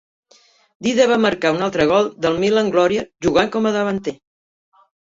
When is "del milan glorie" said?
2.27-3.07